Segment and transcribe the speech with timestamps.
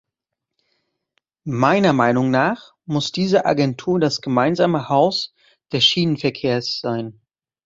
[1.45, 5.35] Meiner Meinung nach muss diese Agentur das gemeinsame Haus
[5.71, 7.21] des Schienenverkehrs sein.